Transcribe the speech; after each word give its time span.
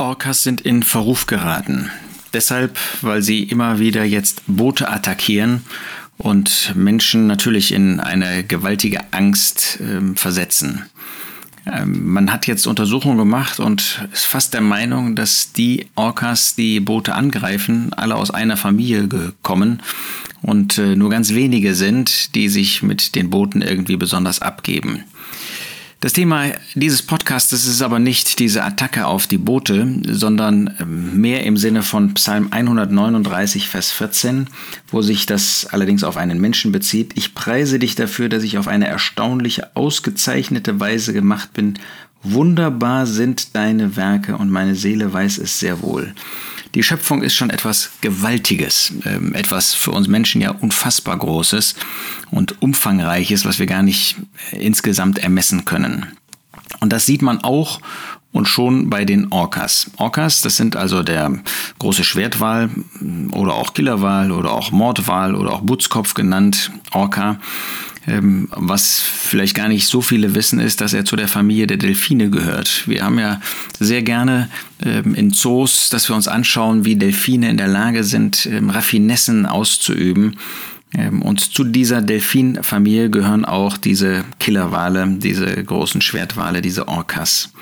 Orcas 0.00 0.42
sind 0.42 0.62
in 0.62 0.82
Verruf 0.82 1.26
geraten. 1.26 1.90
Deshalb, 2.32 2.78
weil 3.02 3.22
sie 3.22 3.42
immer 3.42 3.78
wieder 3.78 4.02
jetzt 4.02 4.42
Boote 4.46 4.90
attackieren 4.90 5.62
und 6.16 6.72
Menschen 6.74 7.26
natürlich 7.26 7.72
in 7.72 8.00
eine 8.00 8.42
gewaltige 8.42 9.12
Angst 9.12 9.78
äh, 9.80 10.16
versetzen. 10.16 10.86
Ähm, 11.66 12.12
man 12.12 12.32
hat 12.32 12.46
jetzt 12.46 12.66
Untersuchungen 12.66 13.18
gemacht 13.18 13.60
und 13.60 14.08
ist 14.10 14.24
fast 14.24 14.54
der 14.54 14.62
Meinung, 14.62 15.16
dass 15.16 15.52
die 15.52 15.88
Orcas, 15.96 16.54
die 16.54 16.80
Boote 16.80 17.14
angreifen, 17.14 17.92
alle 17.92 18.16
aus 18.16 18.30
einer 18.30 18.56
Familie 18.56 19.06
kommen 19.42 19.82
und 20.40 20.78
äh, 20.78 20.96
nur 20.96 21.10
ganz 21.10 21.34
wenige 21.34 21.74
sind, 21.74 22.34
die 22.34 22.48
sich 22.48 22.82
mit 22.82 23.14
den 23.14 23.28
Booten 23.28 23.60
irgendwie 23.60 23.96
besonders 23.96 24.40
abgeben. 24.40 25.04
Das 26.02 26.14
Thema 26.14 26.52
dieses 26.74 27.02
Podcasts 27.02 27.52
ist 27.52 27.82
aber 27.82 27.98
nicht 27.98 28.38
diese 28.38 28.64
Attacke 28.64 29.06
auf 29.06 29.26
die 29.26 29.36
Boote, 29.36 29.86
sondern 30.08 30.74
ähm, 30.80 31.20
mehr 31.20 31.44
im 31.44 31.58
Sinne 31.58 31.82
von 31.82 32.14
Psalm 32.14 32.48
139, 32.50 33.68
Vers 33.68 33.90
14, 33.90 34.46
wo 34.90 35.02
sich 35.02 35.26
das 35.26 35.66
allerdings 35.66 36.02
auf 36.02 36.16
einen 36.16 36.40
Menschen 36.40 36.72
bezieht. 36.72 37.12
Ich 37.18 37.34
preise 37.34 37.78
dich 37.78 37.96
dafür, 37.96 38.30
dass 38.30 38.44
ich 38.44 38.56
auf 38.56 38.66
eine 38.66 38.86
erstaunliche, 38.86 39.76
ausgezeichnete 39.76 40.80
Weise 40.80 41.12
gemacht 41.12 41.52
bin. 41.52 41.78
Wunderbar 42.22 43.06
sind 43.06 43.54
deine 43.54 43.96
Werke 43.96 44.36
und 44.36 44.50
meine 44.50 44.74
Seele 44.74 45.12
weiß 45.12 45.38
es 45.38 45.58
sehr 45.58 45.80
wohl. 45.82 46.14
Die 46.74 46.82
Schöpfung 46.82 47.22
ist 47.22 47.34
schon 47.34 47.50
etwas 47.50 47.90
Gewaltiges, 48.00 48.92
ähm, 49.04 49.34
etwas 49.34 49.74
für 49.74 49.90
uns 49.90 50.06
Menschen 50.06 50.40
ja 50.40 50.50
unfassbar 50.50 51.18
Großes 51.18 51.74
und 52.30 52.62
Umfangreiches, 52.62 53.44
was 53.44 53.58
wir 53.58 53.66
gar 53.66 53.82
nicht 53.82 54.16
äh, 54.52 54.64
insgesamt 54.64 55.18
ermessen 55.18 55.64
können. 55.64 56.06
Und 56.80 56.92
das 56.92 57.06
sieht 57.06 57.22
man 57.22 57.42
auch 57.42 57.80
und 58.32 58.46
schon 58.46 58.88
bei 58.88 59.04
den 59.04 59.32
Orcas. 59.32 59.90
Orcas, 59.96 60.42
das 60.42 60.56
sind 60.56 60.76
also 60.76 61.02
der 61.02 61.40
große 61.80 62.04
Schwertwal 62.04 62.70
oder 63.32 63.54
auch 63.54 63.74
Killerwal 63.74 64.30
oder 64.30 64.52
auch 64.52 64.70
Mordwal 64.70 65.34
oder 65.34 65.52
auch 65.52 65.62
Butzkopf 65.62 66.14
genannt, 66.14 66.70
Orca. 66.92 67.40
Ähm, 68.06 68.48
was 68.52 68.98
vielleicht 69.00 69.54
gar 69.54 69.68
nicht 69.68 69.86
so 69.86 70.00
viele 70.00 70.34
wissen, 70.34 70.58
ist, 70.58 70.80
dass 70.80 70.94
er 70.94 71.04
zu 71.04 71.16
der 71.16 71.28
Familie 71.28 71.66
der 71.66 71.76
Delfine 71.76 72.30
gehört. 72.30 72.84
Wir 72.86 73.04
haben 73.04 73.18
ja 73.18 73.40
sehr 73.78 74.02
gerne 74.02 74.48
ähm, 74.82 75.14
in 75.14 75.32
Zoos, 75.32 75.90
dass 75.90 76.08
wir 76.08 76.16
uns 76.16 76.26
anschauen, 76.26 76.84
wie 76.84 76.96
Delfine 76.96 77.50
in 77.50 77.58
der 77.58 77.68
Lage 77.68 78.02
sind, 78.02 78.46
ähm, 78.46 78.70
Raffinessen 78.70 79.46
auszuüben. 79.46 80.36
Und 81.20 81.38
zu 81.38 81.62
dieser 81.62 82.02
Delfinfamilie 82.02 83.10
gehören 83.10 83.44
auch 83.44 83.76
diese 83.76 84.24
Killerwale, 84.40 85.06
diese 85.18 85.46
großen 85.46 86.00
Schwertwale, 86.00 86.62
diese 86.62 86.88
Orcas. 86.88 87.52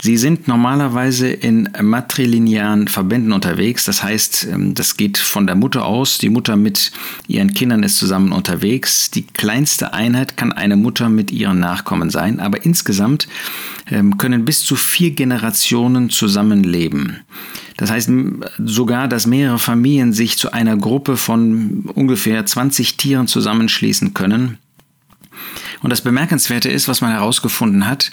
Sie 0.00 0.16
sind 0.16 0.46
normalerweise 0.46 1.28
in 1.28 1.68
matrilinearen 1.80 2.88
Verbänden 2.88 3.32
unterwegs. 3.32 3.84
Das 3.84 4.02
heißt, 4.02 4.48
ähm, 4.52 4.74
das 4.74 4.96
geht 4.96 5.18
von 5.18 5.46
der 5.46 5.56
Mutter 5.56 5.84
aus. 5.84 6.18
Die 6.18 6.28
Mutter 6.28 6.56
mit 6.56 6.92
ihren 7.28 7.54
Kindern 7.54 7.82
ist 7.82 7.96
zusammen 7.96 8.32
unterwegs. 8.32 9.10
Die 9.10 9.26
kleinste 9.26 9.94
Einheit 9.94 10.36
kann 10.36 10.52
eine 10.52 10.76
Mutter 10.76 11.08
mit 11.08 11.30
ihren 11.30 11.58
Nachkommen 11.58 12.10
sein. 12.10 12.40
Aber 12.40 12.64
insgesamt 12.64 13.28
ähm, 13.90 14.18
können 14.18 14.44
bis 14.44 14.62
zu 14.62 14.76
vier 14.76 15.12
Generationen 15.12 16.10
zusammenleben. 16.10 17.20
Das 17.76 17.90
heißt 17.90 18.10
sogar, 18.58 19.08
dass 19.08 19.26
mehrere 19.26 19.58
Familien 19.58 20.12
sich 20.12 20.38
zu 20.38 20.52
einer 20.52 20.76
Gruppe 20.76 21.16
von 21.16 21.84
ungefähr 21.94 22.44
20 22.44 22.96
Tieren 22.96 23.26
zusammenschließen 23.26 24.14
können. 24.14 24.58
Und 25.82 25.90
das 25.90 26.00
Bemerkenswerte 26.00 26.68
ist, 26.68 26.88
was 26.88 27.00
man 27.00 27.12
herausgefunden 27.12 27.86
hat, 27.86 28.10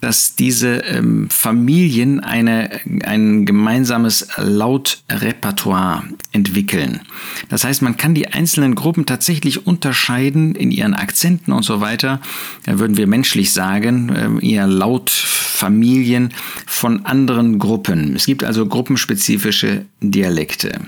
dass 0.00 0.36
diese 0.36 0.78
ähm, 0.78 1.28
Familien 1.30 2.20
eine, 2.20 2.80
ein 3.04 3.46
gemeinsames 3.46 4.28
Lautrepertoire 4.36 6.04
entwickeln. 6.32 7.00
Das 7.48 7.64
heißt, 7.64 7.80
man 7.82 7.96
kann 7.96 8.14
die 8.14 8.28
einzelnen 8.28 8.74
Gruppen 8.74 9.06
tatsächlich 9.06 9.66
unterscheiden 9.66 10.54
in 10.54 10.70
ihren 10.70 10.94
Akzenten 10.94 11.52
und 11.52 11.62
so 11.62 11.80
weiter, 11.80 12.20
da 12.64 12.78
würden 12.78 12.96
wir 12.96 13.06
menschlich 13.06 13.52
sagen, 13.52 14.40
äh, 14.40 14.46
ihr 14.46 14.66
Lautfamilien 14.66 16.34
von 16.66 17.06
anderen 17.06 17.58
Gruppen. 17.58 18.14
Es 18.16 18.26
gibt 18.26 18.44
also 18.44 18.66
gruppenspezifische 18.66 19.86
Dialekte. 20.00 20.80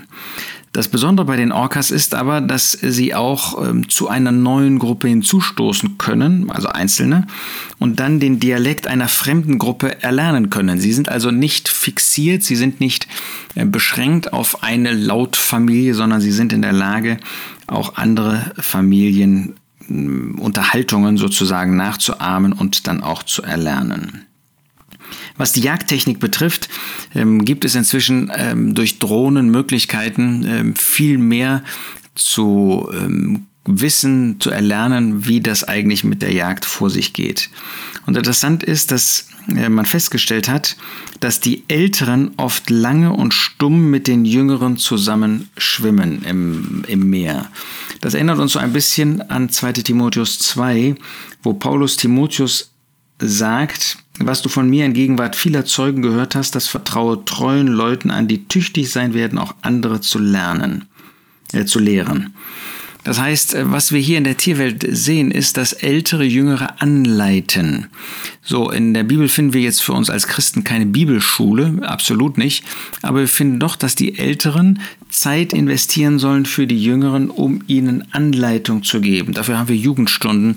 Das 0.77 0.89
Besondere 0.89 1.25
bei 1.25 1.37
den 1.37 1.51
Orcas 1.51 1.89
ist 1.89 2.13
aber, 2.13 2.39
dass 2.39 2.71
sie 2.73 3.15
auch 3.15 3.67
ähm, 3.67 3.89
zu 3.89 4.09
einer 4.09 4.31
neuen 4.31 4.77
Gruppe 4.77 5.07
hinzustoßen 5.07 5.97
können, 5.97 6.51
also 6.51 6.67
Einzelne, 6.67 7.25
und 7.79 7.99
dann 7.99 8.19
den 8.19 8.39
Dialekt 8.39 8.85
einer 8.85 9.07
fremden 9.07 9.57
Gruppe 9.57 10.03
erlernen 10.03 10.51
können. 10.51 10.79
Sie 10.79 10.93
sind 10.93 11.09
also 11.09 11.31
nicht 11.31 11.67
fixiert, 11.67 12.43
sie 12.43 12.55
sind 12.55 12.79
nicht 12.79 13.07
äh, 13.55 13.65
beschränkt 13.65 14.33
auf 14.33 14.61
eine 14.61 14.93
Lautfamilie, 14.93 15.95
sondern 15.95 16.21
sie 16.21 16.31
sind 16.31 16.53
in 16.53 16.61
der 16.61 16.73
Lage, 16.73 17.17
auch 17.65 17.95
andere 17.95 18.51
Familien 18.59 19.55
Unterhaltungen 19.89 21.17
sozusagen 21.17 21.75
nachzuahmen 21.75 22.53
und 22.53 22.85
dann 22.85 23.01
auch 23.01 23.23
zu 23.23 23.41
erlernen. 23.41 24.26
Was 25.37 25.53
die 25.53 25.61
Jagdtechnik 25.61 26.19
betrifft, 26.19 26.69
ähm, 27.15 27.45
gibt 27.45 27.65
es 27.65 27.75
inzwischen 27.75 28.31
ähm, 28.35 28.73
durch 28.75 28.99
Drohnen 28.99 29.49
Möglichkeiten, 29.49 30.45
ähm, 30.47 30.75
viel 30.75 31.17
mehr 31.17 31.63
zu 32.15 32.89
ähm, 32.93 33.45
wissen, 33.67 34.39
zu 34.39 34.49
erlernen, 34.49 35.27
wie 35.27 35.41
das 35.41 35.63
eigentlich 35.63 36.03
mit 36.03 36.21
der 36.21 36.33
Jagd 36.33 36.65
vor 36.65 36.89
sich 36.89 37.13
geht. 37.13 37.49
Und 38.05 38.15
interessant 38.15 38.63
ist, 38.63 38.91
dass 38.91 39.27
äh, 39.55 39.69
man 39.69 39.85
festgestellt 39.85 40.47
hat, 40.47 40.77
dass 41.19 41.39
die 41.39 41.63
Älteren 41.67 42.31
oft 42.37 42.69
lange 42.69 43.11
und 43.11 43.33
stumm 43.33 43.89
mit 43.89 44.07
den 44.07 44.25
Jüngeren 44.25 44.77
zusammen 44.77 45.49
schwimmen 45.57 46.23
im, 46.23 46.83
im 46.87 47.09
Meer. 47.09 47.49
Das 48.01 48.13
erinnert 48.13 48.39
uns 48.39 48.53
so 48.53 48.59
ein 48.59 48.73
bisschen 48.73 49.21
an 49.29 49.49
2 49.49 49.73
Timotheus 49.73 50.39
2, 50.39 50.95
wo 51.43 51.53
Paulus 51.53 51.97
Timotheus 51.97 52.71
sagt, 53.19 53.97
was 54.19 54.41
du 54.41 54.49
von 54.49 54.69
mir 54.69 54.85
in 54.85 54.93
Gegenwart 54.93 55.35
vieler 55.35 55.65
Zeugen 55.65 56.01
gehört 56.01 56.35
hast, 56.35 56.55
das 56.55 56.67
vertraue 56.67 57.23
treuen 57.25 57.67
Leuten 57.67 58.11
an, 58.11 58.27
die 58.27 58.47
tüchtig 58.47 58.91
sein 58.91 59.13
werden, 59.13 59.37
auch 59.37 59.55
andere 59.61 60.01
zu 60.01 60.19
lernen, 60.19 60.85
äh, 61.53 61.65
zu 61.65 61.79
lehren. 61.79 62.33
Das 63.03 63.19
heißt, 63.19 63.55
äh, 63.55 63.71
was 63.71 63.91
wir 63.91 64.01
hier 64.01 64.17
in 64.17 64.23
der 64.23 64.37
Tierwelt 64.37 64.85
sehen, 64.89 65.31
ist, 65.31 65.57
dass 65.57 65.73
ältere 65.73 66.23
Jüngere 66.23 66.81
anleiten. 66.81 67.87
So, 68.49 68.71
in 68.71 68.93
der 68.93 69.03
Bibel 69.03 69.27
finden 69.27 69.51
wir 69.51 69.59
jetzt 69.59 69.83
für 69.83 69.91
uns 69.91 70.09
als 70.09 70.25
Christen 70.25 70.63
keine 70.63 70.85
Bibelschule, 70.85 71.79
absolut 71.81 72.37
nicht, 72.37 72.63
aber 73.01 73.19
wir 73.19 73.27
finden 73.27 73.59
doch, 73.59 73.75
dass 73.75 73.93
die 73.93 74.17
Älteren 74.17 74.79
Zeit 75.09 75.51
investieren 75.51 76.17
sollen 76.17 76.45
für 76.45 76.65
die 76.65 76.81
Jüngeren, 76.81 77.29
um 77.29 77.61
ihnen 77.67 78.05
Anleitung 78.13 78.83
zu 78.83 79.01
geben. 79.01 79.33
Dafür 79.33 79.57
haben 79.59 79.67
wir 79.67 79.75
Jugendstunden, 79.75 80.55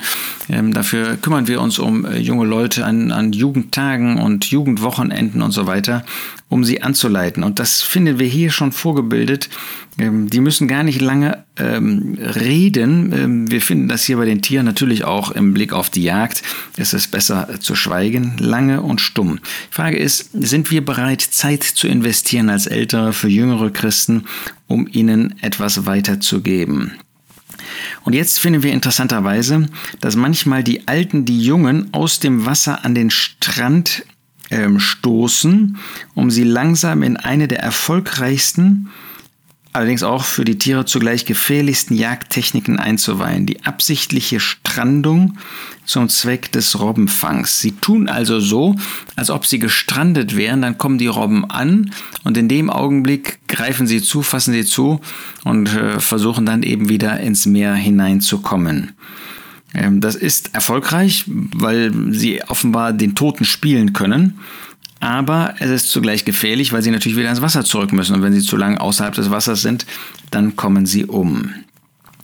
ähm, 0.48 0.72
dafür 0.72 1.16
kümmern 1.16 1.48
wir 1.48 1.60
uns 1.60 1.80
um 1.80 2.04
äh, 2.04 2.18
junge 2.18 2.46
Leute 2.46 2.84
an, 2.84 3.10
an 3.10 3.32
Jugendtagen 3.32 4.18
und 4.18 4.44
Jugendwochenenden 4.44 5.42
und 5.42 5.50
so 5.50 5.66
weiter, 5.66 6.04
um 6.48 6.64
sie 6.64 6.82
anzuleiten. 6.82 7.42
Und 7.42 7.58
das 7.58 7.82
finden 7.82 8.18
wir 8.18 8.26
hier 8.26 8.50
schon 8.50 8.72
vorgebildet. 8.72 9.48
Ähm, 9.98 10.28
die 10.28 10.40
müssen 10.40 10.68
gar 10.68 10.82
nicht 10.82 11.00
lange 11.00 11.44
ähm, 11.56 12.18
reden. 12.20 13.12
Ähm, 13.12 13.50
wir 13.50 13.60
finden 13.60 13.88
das 13.88 14.04
hier 14.04 14.16
bei 14.16 14.24
den 14.24 14.42
Tieren 14.42 14.66
natürlich 14.66 15.04
auch 15.04 15.30
im 15.30 15.54
Blick 15.54 15.72
auf 15.72 15.90
die 15.90 16.02
Jagd. 16.02 16.42
Es 16.76 16.92
ist 16.92 17.10
besser 17.10 17.48
äh, 17.48 17.60
zu 17.60 17.76
schweigen, 17.80 18.36
lange 18.38 18.82
und 18.82 19.00
stumm. 19.00 19.41
Die 19.70 19.74
Frage 19.74 19.98
ist, 19.98 20.30
sind 20.32 20.70
wir 20.70 20.84
bereit, 20.84 21.20
Zeit 21.22 21.62
zu 21.62 21.88
investieren 21.88 22.50
als 22.50 22.66
Ältere 22.66 23.12
für 23.12 23.28
jüngere 23.28 23.70
Christen, 23.70 24.24
um 24.66 24.86
ihnen 24.86 25.34
etwas 25.42 25.86
weiterzugeben? 25.86 26.92
Und 28.04 28.14
jetzt 28.14 28.38
finden 28.38 28.62
wir 28.62 28.72
interessanterweise, 28.72 29.66
dass 30.00 30.16
manchmal 30.16 30.64
die 30.64 30.88
Alten 30.88 31.24
die 31.24 31.42
Jungen 31.42 31.92
aus 31.92 32.20
dem 32.20 32.46
Wasser 32.46 32.84
an 32.84 32.94
den 32.94 33.10
Strand 33.10 34.04
ähm, 34.50 34.80
stoßen, 34.80 35.76
um 36.14 36.30
sie 36.30 36.44
langsam 36.44 37.02
in 37.02 37.16
eine 37.16 37.49
der 37.49 37.60
erfolgreichsten, 37.60 38.90
allerdings 39.72 40.02
auch 40.02 40.25
für 40.25 40.44
die 40.44 40.58
Tiere 40.58 40.84
zugleich 40.84 41.25
gefährlichsten 41.25 41.94
Jagdtechniken 41.94 42.78
einzuweihen, 42.78 43.46
die 43.46 43.64
absichtliche 43.64 44.40
Strandung 44.40 45.38
zum 45.84 46.08
Zweck 46.08 46.50
des 46.52 46.78
Robbenfangs. 46.78 47.61
Sie 47.61 47.72
tun 47.72 48.08
also 48.08 48.40
so, 48.40 48.76
als 49.17 49.31
ob 49.31 49.46
sie 49.46 49.58
gestrandet 49.58 50.37
wären, 50.37 50.62
dann 50.62 50.78
kommen 50.78 50.99
die 50.99 51.06
Robben 51.06 51.49
an 51.49 51.93
und 52.25 52.37
in 52.37 52.49
dem 52.49 52.70
Augenblick 52.70 53.38
greifen 53.49 53.87
sie 53.87 54.02
zu, 54.02 54.22
fassen 54.22 54.52
sie 54.52 54.64
zu 54.64 55.00
und 55.44 55.75
äh, 55.75 56.00
versuchen 56.00 56.46
dann 56.46 56.62
eben 56.62 56.88
wieder 56.88 57.20
ins 57.20 57.46
Meer 57.46 57.75
hineinzukommen. 57.75 58.93
Ähm, 59.75 60.00
das 60.00 60.14
ist 60.17 60.55
erfolgreich, 60.55 61.25
weil 61.26 61.93
sie 62.12 62.43
offenbar 62.44 62.93
den 62.93 63.14
Toten 63.14 63.44
spielen 63.44 63.93
können. 63.93 64.38
Aber 65.00 65.55
es 65.58 65.70
ist 65.70 65.91
zugleich 65.91 66.26
gefährlich, 66.26 66.73
weil 66.73 66.82
sie 66.82 66.91
natürlich 66.91 67.17
wieder 67.17 67.31
ins 67.31 67.41
Wasser 67.41 67.64
zurück 67.64 67.93
müssen. 67.93 68.14
Und 68.14 68.23
wenn 68.23 68.35
sie 68.35 68.43
zu 68.43 68.56
lange 68.56 68.81
außerhalb 68.81 69.14
des 69.14 69.31
Wassers 69.31 69.62
sind, 69.62 69.87
dann 70.31 70.56
kommen 70.56 70.85
sie 70.85 71.06
um. 71.06 71.55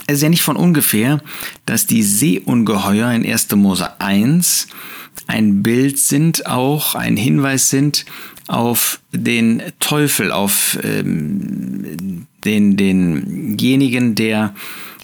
Es 0.07 0.17
ist 0.17 0.23
ja 0.23 0.29
nicht 0.29 0.43
von 0.43 0.57
ungefähr, 0.57 1.21
dass 1.65 1.87
die 1.87 2.03
Seeungeheuer 2.03 3.11
in 3.13 3.27
1. 3.27 3.51
Mose 3.57 4.01
1 4.01 4.69
ein 5.27 5.63
Bild 5.63 5.99
sind, 5.99 6.47
auch 6.47 6.95
ein 6.95 7.17
Hinweis 7.17 7.71
sind 7.71 8.05
auf 8.47 9.01
den 9.11 9.63
Teufel, 9.81 10.31
auf 10.31 10.79
ähm, 10.85 12.27
den, 12.45 12.77
denjenigen, 12.77 14.15
der 14.15 14.55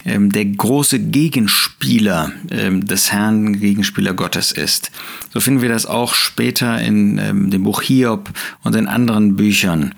der 0.05 0.45
große 0.45 0.99
Gegenspieler 0.99 2.33
ähm, 2.51 2.87
des 2.87 3.13
Herrn, 3.13 3.59
Gegenspieler 3.59 4.15
Gottes 4.15 4.53
ist. 4.53 4.91
So 5.33 5.41
finden 5.41 5.63
wir 5.63 5.69
das 5.69 5.87
auch 5.87 6.15
später 6.15 6.81
in 6.81 7.19
ähm, 7.19 7.51
dem 7.51 7.63
Buch 7.63 7.83
Hiob 7.83 8.31
und 8.63 8.75
in 8.75 8.89
anderen 8.89 9.37
Büchern. 9.37 9.95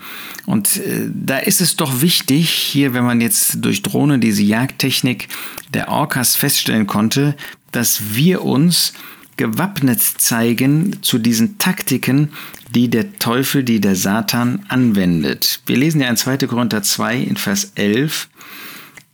Und 0.47 0.77
äh, 0.77 1.09
da 1.12 1.39
ist 1.39 1.61
es 1.61 1.77
doch 1.77 2.03
wichtig, 2.03 2.51
hier, 2.51 2.93
wenn 2.95 3.05
man 3.05 3.21
jetzt 3.21 3.65
durch 3.65 3.83
Drohne 3.83 4.19
diese 4.19 4.43
Jagdtechnik 4.43 5.29
der 5.73 5.89
Orcas 5.89 6.37
feststellen 6.37 6.87
konnte, 6.87 7.35
dass 7.73 8.15
wir 8.15 8.45
uns 8.45 8.93
gewappnet 9.37 10.01
zeigen 10.01 11.03
zu 11.03 11.19
diesen 11.19 11.59
Taktiken, 11.59 12.31
die 12.75 12.89
der 12.89 13.19
Teufel, 13.19 13.65
die 13.65 13.81
der 13.81 13.97
Satan 13.97 14.65
anwendet. 14.69 15.61
Wir 15.67 15.77
lesen 15.77 16.01
ja 16.01 16.09
in 16.09 16.17
2. 16.17 16.39
Korinther 16.47 16.83
2 16.83 17.19
in 17.19 17.37
Vers 17.37 17.73
11, 17.75 18.29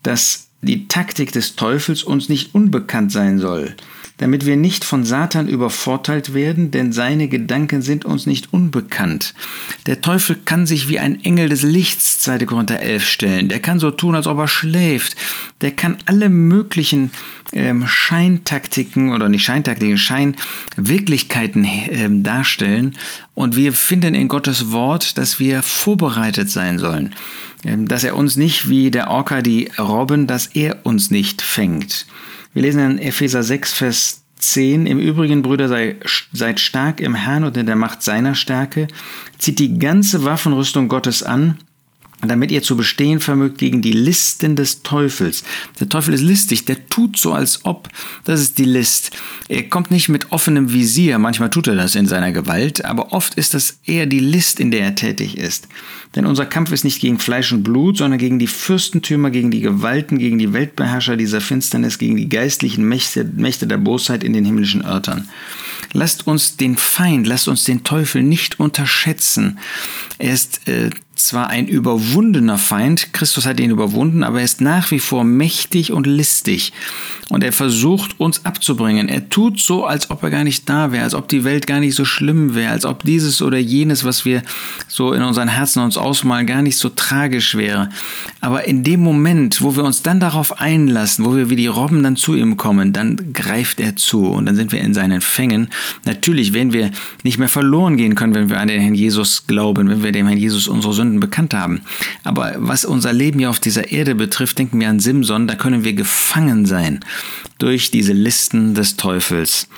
dass 0.02 0.49
die 0.62 0.88
Taktik 0.88 1.32
des 1.32 1.56
Teufels 1.56 2.02
uns 2.02 2.28
nicht 2.28 2.54
unbekannt 2.54 3.12
sein 3.12 3.38
soll, 3.38 3.74
damit 4.20 4.44
wir 4.44 4.56
nicht 4.56 4.84
von 4.84 5.04
Satan 5.04 5.48
übervorteilt 5.48 6.34
werden, 6.34 6.70
denn 6.70 6.92
seine 6.92 7.26
Gedanken 7.26 7.80
sind 7.80 8.04
uns 8.04 8.26
nicht 8.26 8.52
unbekannt. 8.52 9.32
Der 9.86 10.02
Teufel 10.02 10.36
kann 10.44 10.66
sich 10.66 10.88
wie 10.88 10.98
ein 10.98 11.24
Engel 11.24 11.48
des 11.48 11.62
Lichts, 11.62 12.20
2. 12.20 12.40
Korinther 12.40 12.80
11, 12.80 13.08
stellen. 13.08 13.48
Der 13.48 13.60
kann 13.60 13.80
so 13.80 13.90
tun, 13.90 14.14
als 14.14 14.26
ob 14.26 14.36
er 14.38 14.46
schläft. 14.46 15.16
Der 15.62 15.70
kann 15.70 15.96
alle 16.04 16.28
möglichen 16.28 17.12
ähm, 17.54 17.86
Scheintaktiken 17.86 19.14
oder 19.14 19.30
nicht 19.30 19.42
Scheintaktiken, 19.42 19.96
Scheinwirklichkeiten 19.96 21.66
ähm, 21.88 22.22
darstellen. 22.22 22.96
Und 23.34 23.56
wir 23.56 23.72
finden 23.72 24.14
in 24.14 24.28
Gottes 24.28 24.70
Wort, 24.70 25.16
dass 25.16 25.40
wir 25.40 25.62
vorbereitet 25.62 26.50
sein 26.50 26.78
sollen. 26.78 27.14
Ähm, 27.64 27.88
dass 27.88 28.04
er 28.04 28.16
uns 28.16 28.36
nicht 28.36 28.68
wie 28.68 28.90
der 28.90 29.08
Orca 29.08 29.40
die 29.40 29.70
Robben, 29.78 30.26
dass 30.26 30.46
er 30.48 30.84
uns 30.84 31.10
nicht 31.10 31.40
fängt. 31.40 32.04
Wir 32.52 32.62
lesen 32.62 32.80
in 32.80 32.98
Epheser 32.98 33.42
6, 33.42 33.72
Vers 33.72 34.24
10. 34.36 34.86
Im 34.86 34.98
Übrigen, 34.98 35.42
Brüder, 35.42 35.68
sei, 35.68 35.96
seid 36.32 36.58
stark 36.58 37.00
im 37.00 37.14
Herrn 37.14 37.44
und 37.44 37.56
in 37.56 37.66
der 37.66 37.76
Macht 37.76 38.02
seiner 38.02 38.34
Stärke. 38.34 38.88
Zieht 39.38 39.58
die 39.58 39.78
ganze 39.78 40.24
Waffenrüstung 40.24 40.88
Gottes 40.88 41.22
an, 41.22 41.58
damit 42.28 42.50
ihr 42.50 42.62
zu 42.62 42.76
bestehen 42.76 43.20
vermögt 43.20 43.58
gegen 43.58 43.82
die 43.82 43.92
Listen 43.92 44.56
des 44.56 44.82
Teufels. 44.82 45.42
Der 45.78 45.88
Teufel 45.88 46.14
ist 46.14 46.22
listig, 46.22 46.64
der 46.64 46.88
tut 46.88 47.18
so, 47.18 47.32
als 47.32 47.64
ob. 47.64 47.88
Das 48.24 48.40
ist 48.40 48.58
die 48.58 48.64
List. 48.64 49.12
Er 49.48 49.62
kommt 49.68 49.90
nicht 49.90 50.08
mit 50.08 50.30
offenem 50.32 50.72
Visier, 50.72 51.18
manchmal 51.18 51.50
tut 51.50 51.68
er 51.68 51.76
das 51.76 51.94
in 51.94 52.06
seiner 52.06 52.32
Gewalt, 52.32 52.84
aber 52.84 53.12
oft 53.12 53.34
ist 53.34 53.54
das 53.54 53.78
eher 53.84 54.06
die 54.06 54.20
List, 54.20 54.60
in 54.60 54.70
der 54.70 54.82
er 54.82 54.94
tätig 54.94 55.38
ist. 55.38 55.68
Denn 56.14 56.26
unser 56.26 56.44
Kampf 56.44 56.72
ist 56.72 56.84
nicht 56.84 57.00
gegen 57.00 57.18
Fleisch 57.18 57.52
und 57.52 57.62
Blut, 57.62 57.98
sondern 57.98 58.18
gegen 58.18 58.38
die 58.38 58.48
Fürstentümer, 58.48 59.30
gegen 59.30 59.50
die 59.50 59.60
Gewalten, 59.60 60.18
gegen 60.18 60.38
die 60.38 60.52
Weltbeherrscher 60.52 61.16
dieser 61.16 61.40
Finsternis, 61.40 61.98
gegen 61.98 62.16
die 62.16 62.28
geistlichen 62.28 62.84
Mächte, 62.84 63.24
Mächte 63.24 63.66
der 63.66 63.78
Bosheit 63.78 64.24
in 64.24 64.32
den 64.32 64.44
himmlischen 64.44 64.84
Örtern. 64.84 65.28
Lasst 65.92 66.26
uns 66.26 66.56
den 66.56 66.76
Feind, 66.76 67.26
lasst 67.26 67.48
uns 67.48 67.64
den 67.64 67.84
Teufel 67.84 68.22
nicht 68.22 68.60
unterschätzen. 68.60 69.58
Er 70.18 70.32
ist 70.34 70.68
äh, 70.68 70.90
zwar 71.20 71.48
ein 71.48 71.68
überwundener 71.68 72.58
Feind, 72.58 73.12
Christus 73.12 73.46
hat 73.46 73.60
ihn 73.60 73.70
überwunden, 73.70 74.24
aber 74.24 74.38
er 74.38 74.44
ist 74.44 74.60
nach 74.60 74.90
wie 74.90 74.98
vor 74.98 75.24
mächtig 75.24 75.92
und 75.92 76.06
listig. 76.06 76.72
Und 77.28 77.44
er 77.44 77.52
versucht 77.52 78.18
uns 78.18 78.44
abzubringen. 78.44 79.08
Er 79.08 79.28
tut 79.28 79.60
so, 79.60 79.84
als 79.84 80.10
ob 80.10 80.22
er 80.24 80.30
gar 80.30 80.42
nicht 80.42 80.68
da 80.68 80.90
wäre, 80.90 81.04
als 81.04 81.14
ob 81.14 81.28
die 81.28 81.44
Welt 81.44 81.66
gar 81.68 81.78
nicht 81.78 81.94
so 81.94 82.04
schlimm 82.04 82.56
wäre, 82.56 82.72
als 82.72 82.84
ob 82.84 83.04
dieses 83.04 83.40
oder 83.40 83.58
jenes, 83.58 84.04
was 84.04 84.24
wir 84.24 84.42
so 84.88 85.12
in 85.12 85.22
unseren 85.22 85.46
Herzen 85.46 85.82
uns 85.84 85.96
ausmalen, 85.96 86.46
gar 86.46 86.62
nicht 86.62 86.76
so 86.76 86.88
tragisch 86.88 87.54
wäre. 87.54 87.90
Aber 88.40 88.66
in 88.66 88.82
dem 88.82 89.00
Moment, 89.00 89.62
wo 89.62 89.76
wir 89.76 89.84
uns 89.84 90.02
dann 90.02 90.18
darauf 90.18 90.60
einlassen, 90.60 91.24
wo 91.24 91.36
wir 91.36 91.50
wie 91.50 91.56
die 91.56 91.68
Robben 91.68 92.02
dann 92.02 92.16
zu 92.16 92.34
ihm 92.34 92.56
kommen, 92.56 92.92
dann 92.92 93.32
greift 93.32 93.78
er 93.78 93.94
zu 93.94 94.26
und 94.26 94.46
dann 94.46 94.56
sind 94.56 94.72
wir 94.72 94.80
in 94.80 94.94
seinen 94.94 95.20
Fängen. 95.20 95.69
Natürlich 96.04 96.52
werden 96.52 96.72
wir 96.72 96.90
nicht 97.22 97.38
mehr 97.38 97.48
verloren 97.48 97.96
gehen 97.96 98.14
können, 98.14 98.34
wenn 98.34 98.50
wir 98.50 98.60
an 98.60 98.68
den 98.68 98.80
Herrn 98.80 98.94
Jesus 98.94 99.46
glauben, 99.46 99.88
wenn 99.88 100.02
wir 100.02 100.12
dem 100.12 100.26
Herrn 100.26 100.38
Jesus 100.38 100.68
unsere 100.68 100.94
Sünden 100.94 101.20
bekannt 101.20 101.54
haben. 101.54 101.82
Aber 102.24 102.54
was 102.58 102.84
unser 102.84 103.12
Leben 103.12 103.38
hier 103.38 103.50
auf 103.50 103.60
dieser 103.60 103.90
Erde 103.90 104.14
betrifft, 104.14 104.58
denken 104.58 104.80
wir 104.80 104.88
an 104.88 105.00
Simson, 105.00 105.46
da 105.46 105.54
können 105.54 105.84
wir 105.84 105.92
gefangen 105.92 106.66
sein 106.66 107.00
durch 107.58 107.90
diese 107.90 108.12
Listen 108.12 108.74
des 108.74 108.96
Teufels. 108.96 109.68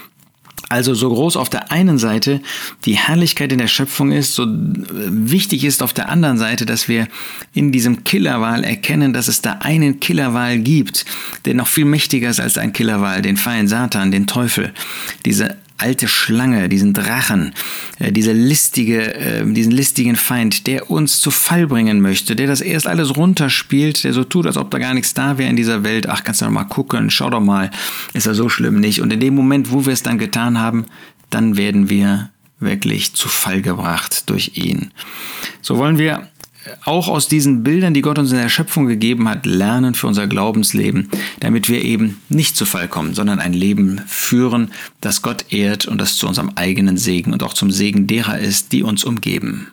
Also 0.72 0.94
so 0.94 1.10
groß 1.10 1.36
auf 1.36 1.50
der 1.50 1.70
einen 1.70 1.98
Seite 1.98 2.40
die 2.86 2.96
Herrlichkeit 2.96 3.52
in 3.52 3.58
der 3.58 3.66
Schöpfung 3.66 4.10
ist, 4.10 4.34
so 4.34 4.46
wichtig 4.48 5.64
ist 5.64 5.82
auf 5.82 5.92
der 5.92 6.08
anderen 6.08 6.38
Seite, 6.38 6.64
dass 6.64 6.88
wir 6.88 7.08
in 7.52 7.72
diesem 7.72 8.04
Killerwahl 8.04 8.64
erkennen, 8.64 9.12
dass 9.12 9.28
es 9.28 9.42
da 9.42 9.58
einen 9.60 10.00
Killerwahl 10.00 10.58
gibt, 10.58 11.04
der 11.44 11.52
noch 11.52 11.68
viel 11.68 11.84
mächtiger 11.84 12.30
ist 12.30 12.40
als 12.40 12.56
ein 12.56 12.72
Killerwahl, 12.72 13.20
den 13.20 13.36
Feind 13.36 13.68
Satan, 13.68 14.12
den 14.12 14.26
Teufel. 14.26 14.72
Diese 15.26 15.58
alte 15.82 16.08
Schlange, 16.08 16.68
diesen 16.68 16.94
Drachen, 16.94 17.54
äh, 17.98 18.12
diese 18.12 18.32
listige, 18.32 19.14
äh, 19.14 19.44
diesen 19.44 19.72
listigen 19.72 20.16
Feind, 20.16 20.66
der 20.66 20.90
uns 20.90 21.20
zu 21.20 21.30
Fall 21.30 21.66
bringen 21.66 22.00
möchte, 22.00 22.36
der 22.36 22.46
das 22.46 22.60
erst 22.60 22.86
alles 22.86 23.16
runterspielt, 23.16 24.04
der 24.04 24.12
so 24.12 24.24
tut, 24.24 24.46
als 24.46 24.56
ob 24.56 24.70
da 24.70 24.78
gar 24.78 24.94
nichts 24.94 25.12
da 25.12 25.38
wäre 25.38 25.50
in 25.50 25.56
dieser 25.56 25.82
Welt. 25.84 26.08
Ach, 26.08 26.24
kannst 26.24 26.40
du 26.40 26.46
doch 26.46 26.52
mal 26.52 26.64
gucken, 26.64 27.10
schau 27.10 27.28
doch 27.28 27.40
mal, 27.40 27.70
ist 28.14 28.26
ja 28.26 28.34
so 28.34 28.48
schlimm 28.48 28.80
nicht. 28.80 29.00
Und 29.02 29.12
in 29.12 29.20
dem 29.20 29.34
Moment, 29.34 29.72
wo 29.72 29.84
wir 29.84 29.92
es 29.92 30.02
dann 30.02 30.18
getan 30.18 30.58
haben, 30.58 30.86
dann 31.30 31.56
werden 31.56 31.90
wir 31.90 32.30
wirklich 32.60 33.14
zu 33.14 33.28
Fall 33.28 33.60
gebracht 33.60 34.30
durch 34.30 34.52
ihn. 34.54 34.92
So 35.60 35.78
wollen 35.78 35.98
wir 35.98 36.28
auch 36.84 37.08
aus 37.08 37.28
diesen 37.28 37.62
Bildern, 37.62 37.94
die 37.94 38.02
Gott 38.02 38.18
uns 38.18 38.32
in 38.32 38.38
der 38.38 38.48
Schöpfung 38.48 38.86
gegeben 38.86 39.28
hat, 39.28 39.46
lernen 39.46 39.94
für 39.94 40.06
unser 40.06 40.26
Glaubensleben, 40.26 41.08
damit 41.40 41.68
wir 41.68 41.82
eben 41.82 42.20
nicht 42.28 42.56
zu 42.56 42.64
Fall 42.64 42.88
kommen, 42.88 43.14
sondern 43.14 43.40
ein 43.40 43.52
Leben 43.52 44.00
führen, 44.06 44.70
das 45.00 45.22
Gott 45.22 45.52
ehrt 45.52 45.86
und 45.86 46.00
das 46.00 46.16
zu 46.16 46.26
unserem 46.26 46.52
eigenen 46.54 46.96
Segen 46.96 47.32
und 47.32 47.42
auch 47.42 47.54
zum 47.54 47.70
Segen 47.70 48.06
derer 48.06 48.38
ist, 48.38 48.72
die 48.72 48.82
uns 48.82 49.04
umgeben. 49.04 49.68